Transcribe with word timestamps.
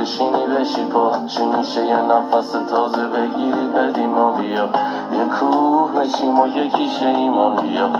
بشینی 0.00 0.46
بشی 0.46 0.84
پا 0.92 1.26
چی 1.26 1.44
میشه 1.44 1.86
یه 1.86 1.96
نفس 1.96 2.52
تازه 2.70 3.06
بگیری 3.08 3.66
بدیم 3.76 4.18
و 4.18 4.32
بیا 4.32 4.70
یه 5.12 5.24
کوه 5.40 5.92
بشیم 5.92 6.40
و 6.40 6.46
یکیشه 6.46 7.06
ایمان 7.06 7.62
بیا 7.62 7.90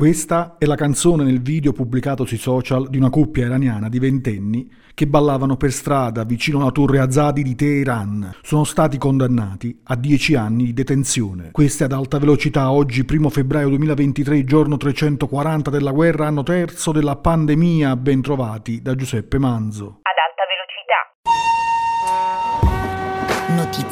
Questa 0.00 0.56
è 0.56 0.64
la 0.64 0.76
canzone 0.76 1.24
nel 1.24 1.42
video 1.42 1.72
pubblicato 1.72 2.24
sui 2.24 2.38
social 2.38 2.88
di 2.88 2.96
una 2.96 3.10
coppia 3.10 3.44
iraniana 3.44 3.90
di 3.90 3.98
ventenni 3.98 4.66
che 4.94 5.06
ballavano 5.06 5.58
per 5.58 5.72
strada 5.72 6.24
vicino 6.24 6.60
alla 6.60 6.70
torre 6.70 7.00
Azadi 7.00 7.42
di 7.42 7.54
Teheran. 7.54 8.36
Sono 8.40 8.64
stati 8.64 8.96
condannati 8.96 9.78
a 9.84 9.96
10 9.96 10.36
anni 10.36 10.64
di 10.64 10.72
detenzione. 10.72 11.50
Queste 11.52 11.84
ad 11.84 11.92
alta 11.92 12.18
velocità 12.18 12.70
oggi, 12.70 13.04
1 13.06 13.28
febbraio 13.28 13.68
2023, 13.68 14.44
giorno 14.44 14.78
340 14.78 15.68
della 15.68 15.92
guerra, 15.92 16.28
anno 16.28 16.44
terzo 16.44 16.92
della 16.92 17.16
pandemia, 17.16 17.94
ben 17.96 18.22
trovati 18.22 18.80
da 18.80 18.94
Giuseppe 18.94 19.38
Manzo. 19.38 20.00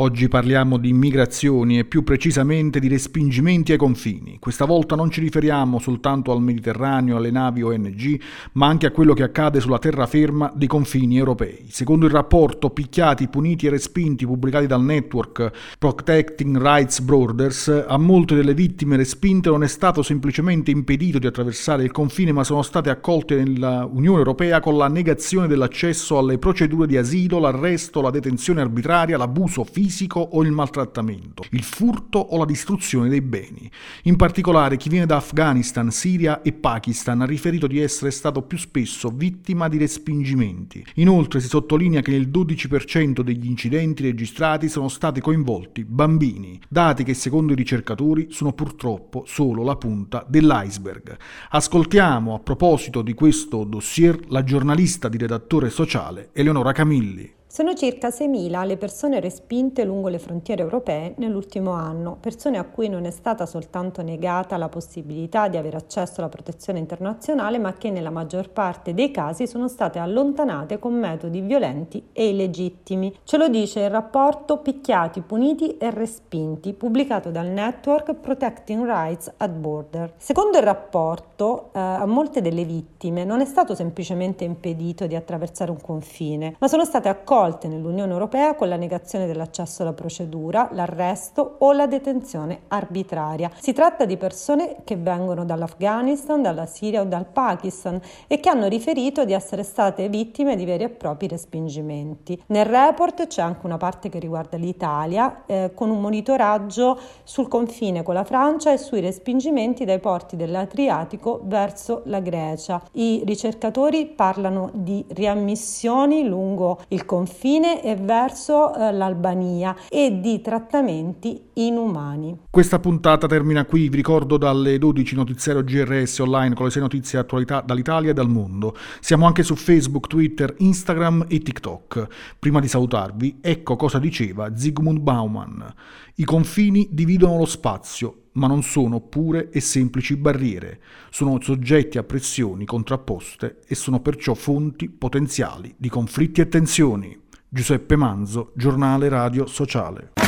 Oggi 0.00 0.28
parliamo 0.28 0.76
di 0.76 0.90
immigrazioni 0.90 1.76
e 1.76 1.84
più 1.84 2.04
precisamente 2.04 2.78
di 2.78 2.86
respingimenti 2.86 3.72
ai 3.72 3.78
confini. 3.78 4.36
Questa 4.38 4.64
volta 4.64 4.94
non 4.94 5.10
ci 5.10 5.18
riferiamo 5.18 5.80
soltanto 5.80 6.30
al 6.30 6.40
Mediterraneo, 6.40 7.16
alle 7.16 7.32
navi 7.32 7.62
ONG, 7.62 8.20
ma 8.52 8.68
anche 8.68 8.86
a 8.86 8.92
quello 8.92 9.12
che 9.12 9.24
accade 9.24 9.58
sulla 9.58 9.80
terraferma 9.80 10.52
dei 10.54 10.68
confini 10.68 11.18
europei. 11.18 11.64
Secondo 11.66 12.06
il 12.06 12.12
rapporto 12.12 12.70
Picchiati, 12.70 13.26
puniti 13.26 13.66
e 13.66 13.70
respinti 13.70 14.24
pubblicato 14.24 14.66
dal 14.66 14.84
network 14.84 15.50
Protecting 15.80 16.56
Rights 16.56 17.00
Borders, 17.00 17.66
a 17.84 17.98
molte 17.98 18.36
delle 18.36 18.54
vittime 18.54 18.96
respinte 18.96 19.50
non 19.50 19.64
è 19.64 19.68
stato 19.68 20.02
semplicemente 20.02 20.70
impedito 20.70 21.18
di 21.18 21.26
attraversare 21.26 21.82
il 21.82 21.90
confine, 21.90 22.30
ma 22.30 22.44
sono 22.44 22.62
state 22.62 22.88
accolte 22.88 23.34
nell'Unione 23.34 24.18
Europea 24.18 24.60
con 24.60 24.76
la 24.76 24.86
negazione 24.86 25.48
dell'accesso 25.48 26.18
alle 26.18 26.38
procedure 26.38 26.86
di 26.86 26.96
asilo, 26.96 27.40
l'arresto, 27.40 28.00
la 28.00 28.10
detenzione 28.10 28.60
arbitraria, 28.60 29.18
l'abuso 29.18 29.64
fisico 29.64 29.86
fisico 29.88 30.20
o 30.20 30.42
il 30.42 30.52
maltrattamento, 30.52 31.42
il 31.50 31.62
furto 31.62 32.18
o 32.18 32.36
la 32.36 32.44
distruzione 32.44 33.08
dei 33.08 33.22
beni. 33.22 33.70
In 34.02 34.16
particolare 34.16 34.76
chi 34.76 34.90
viene 34.90 35.06
da 35.06 35.16
Afghanistan, 35.16 35.90
Siria 35.90 36.42
e 36.42 36.52
Pakistan 36.52 37.22
ha 37.22 37.24
riferito 37.24 37.66
di 37.66 37.80
essere 37.80 38.10
stato 38.10 38.42
più 38.42 38.58
spesso 38.58 39.08
vittima 39.08 39.68
di 39.68 39.78
respingimenti. 39.78 40.84
Inoltre 40.96 41.40
si 41.40 41.48
sottolinea 41.48 42.02
che 42.02 42.10
nel 42.10 42.28
12% 42.28 43.22
degli 43.22 43.46
incidenti 43.46 44.02
registrati 44.02 44.68
sono 44.68 44.88
stati 44.88 45.20
coinvolti 45.20 45.84
bambini, 45.84 46.60
dati 46.68 47.02
che 47.02 47.14
secondo 47.14 47.52
i 47.52 47.56
ricercatori 47.56 48.26
sono 48.30 48.52
purtroppo 48.52 49.24
solo 49.26 49.62
la 49.62 49.76
punta 49.76 50.24
dell'iceberg. 50.28 51.16
Ascoltiamo 51.50 52.34
a 52.34 52.40
proposito 52.40 53.00
di 53.00 53.14
questo 53.14 53.64
dossier 53.64 54.18
la 54.28 54.44
giornalista 54.44 55.08
di 55.08 55.16
redattore 55.16 55.70
sociale 55.70 56.28
Eleonora 56.32 56.72
Camilli. 56.72 57.36
Sono 57.58 57.74
circa 57.74 58.10
6.000 58.10 58.64
le 58.64 58.76
persone 58.76 59.18
respinte 59.18 59.82
lungo 59.82 60.06
le 60.06 60.20
frontiere 60.20 60.62
europee 60.62 61.14
nell'ultimo 61.16 61.72
anno, 61.72 62.16
persone 62.20 62.56
a 62.56 62.62
cui 62.62 62.88
non 62.88 63.04
è 63.04 63.10
stata 63.10 63.46
soltanto 63.46 64.00
negata 64.00 64.56
la 64.56 64.68
possibilità 64.68 65.48
di 65.48 65.56
avere 65.56 65.76
accesso 65.76 66.20
alla 66.20 66.28
protezione 66.28 66.78
internazionale, 66.78 67.58
ma 67.58 67.72
che 67.72 67.90
nella 67.90 68.10
maggior 68.10 68.50
parte 68.50 68.94
dei 68.94 69.10
casi 69.10 69.48
sono 69.48 69.66
state 69.66 69.98
allontanate 69.98 70.78
con 70.78 70.94
metodi 70.94 71.40
violenti 71.40 72.10
e 72.12 72.28
illegittimi. 72.28 73.12
Ce 73.24 73.36
lo 73.36 73.48
dice 73.48 73.80
il 73.80 73.90
rapporto 73.90 74.58
Picchiati, 74.58 75.22
puniti 75.22 75.78
e 75.78 75.90
respinti, 75.90 76.72
pubblicato 76.74 77.32
dal 77.32 77.48
network 77.48 78.14
Protecting 78.14 78.84
Rights 78.84 79.32
at 79.36 79.50
Border. 79.50 80.12
Secondo 80.16 80.58
il 80.58 80.62
rapporto, 80.62 81.70
eh, 81.72 81.80
a 81.80 82.06
molte 82.06 82.40
delle 82.40 82.62
vittime 82.62 83.24
non 83.24 83.40
è 83.40 83.44
stato 83.44 83.74
semplicemente 83.74 84.44
impedito 84.44 85.08
di 85.08 85.16
attraversare 85.16 85.72
un 85.72 85.80
confine, 85.80 86.54
ma 86.60 86.68
sono 86.68 86.84
state 86.84 87.08
accolte 87.08 87.46
accolte 87.48 87.68
nell'Unione 87.68 88.12
Europea 88.12 88.54
con 88.54 88.68
la 88.68 88.76
negazione 88.76 89.26
dell'accesso 89.26 89.82
alla 89.82 89.94
procedura, 89.94 90.68
l'arresto 90.72 91.56
o 91.58 91.72
la 91.72 91.86
detenzione 91.86 92.60
arbitraria. 92.68 93.50
Si 93.58 93.72
tratta 93.72 94.04
di 94.04 94.16
persone 94.18 94.76
che 94.84 94.96
vengono 94.96 95.44
dall'Afghanistan, 95.44 96.42
dalla 96.42 96.66
Siria 96.66 97.00
o 97.00 97.04
dal 97.04 97.26
Pakistan 97.26 97.98
e 98.26 98.38
che 98.38 98.50
hanno 98.50 98.68
riferito 98.68 99.24
di 99.24 99.32
essere 99.32 99.62
state 99.62 100.08
vittime 100.08 100.56
di 100.56 100.66
veri 100.66 100.84
e 100.84 100.88
propri 100.90 101.26
respingimenti. 101.26 102.40
Nel 102.48 102.66
report 102.66 103.26
c'è 103.26 103.40
anche 103.40 103.64
una 103.64 103.78
parte 103.78 104.10
che 104.10 104.18
riguarda 104.18 104.58
l'Italia 104.58 105.44
eh, 105.46 105.70
con 105.74 105.88
un 105.90 106.00
monitoraggio 106.00 106.98
sul 107.24 107.48
confine 107.48 108.02
con 108.02 108.14
la 108.14 108.24
Francia 108.24 108.72
e 108.72 108.76
sui 108.76 109.00
respingimenti 109.00 109.86
dai 109.86 110.00
porti 110.00 110.36
dell'Adriatico 110.36 111.40
verso 111.44 112.02
la 112.04 112.20
Grecia. 112.20 112.82
I 112.92 113.22
ricercatori 113.24 114.06
parlano 114.06 114.70
di 114.74 115.04
riammissioni 115.08 116.26
lungo 116.26 116.80
il 116.88 117.06
confine 117.06 117.27
confine 117.28 117.82
e 117.82 117.94
verso 117.94 118.74
eh, 118.74 118.90
l'Albania 118.90 119.76
e 119.90 120.18
di 120.20 120.40
trattamenti 120.40 121.50
inumani. 121.54 122.38
Questa 122.50 122.78
puntata 122.78 123.26
termina 123.26 123.66
qui, 123.66 123.90
vi 123.90 123.96
ricordo 123.96 124.38
dalle 124.38 124.78
12 124.78 125.14
notiziario 125.14 125.62
GRS 125.62 126.20
online 126.20 126.54
con 126.54 126.64
le 126.64 126.70
6 126.70 126.80
notizie 126.80 127.18
attualità 127.18 127.60
dall'Italia 127.60 128.10
e 128.10 128.14
dal 128.14 128.30
mondo. 128.30 128.74
Siamo 129.00 129.26
anche 129.26 129.42
su 129.42 129.56
Facebook, 129.56 130.06
Twitter, 130.06 130.54
Instagram 130.58 131.26
e 131.28 131.40
TikTok. 131.40 132.06
Prima 132.38 132.60
di 132.60 132.68
salutarvi, 132.68 133.38
ecco 133.42 133.76
cosa 133.76 133.98
diceva 133.98 134.56
Zygmunt 134.56 135.00
Bauman. 135.00 135.74
I 136.14 136.24
confini 136.24 136.88
dividono 136.90 137.36
lo 137.36 137.44
spazio, 137.44 138.27
ma 138.38 138.46
non 138.46 138.62
sono 138.62 139.00
pure 139.00 139.50
e 139.50 139.60
semplici 139.60 140.16
barriere, 140.16 140.80
sono 141.10 141.38
soggetti 141.42 141.98
a 141.98 142.04
pressioni 142.04 142.64
contrapposte 142.64 143.58
e 143.66 143.74
sono 143.74 144.00
perciò 144.00 144.34
fonti 144.34 144.88
potenziali 144.88 145.74
di 145.76 145.88
conflitti 145.88 146.40
e 146.40 146.48
tensioni. 146.48 147.20
Giuseppe 147.48 147.96
Manzo, 147.96 148.52
giornale 148.54 149.08
radio 149.08 149.46
sociale. 149.46 150.27